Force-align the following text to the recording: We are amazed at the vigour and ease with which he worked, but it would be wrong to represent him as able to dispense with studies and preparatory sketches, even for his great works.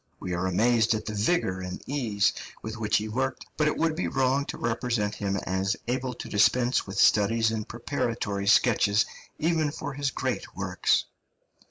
We 0.19 0.33
are 0.33 0.47
amazed 0.47 0.95
at 0.95 1.05
the 1.05 1.13
vigour 1.13 1.59
and 1.59 1.79
ease 1.85 2.33
with 2.63 2.75
which 2.75 2.97
he 2.97 3.07
worked, 3.07 3.45
but 3.55 3.67
it 3.67 3.77
would 3.77 3.95
be 3.95 4.07
wrong 4.07 4.45
to 4.45 4.57
represent 4.57 5.13
him 5.13 5.37
as 5.45 5.75
able 5.87 6.15
to 6.15 6.27
dispense 6.27 6.87
with 6.87 6.97
studies 6.97 7.51
and 7.51 7.67
preparatory 7.69 8.47
sketches, 8.47 9.05
even 9.37 9.69
for 9.69 9.93
his 9.93 10.09
great 10.09 10.55
works. 10.55 11.05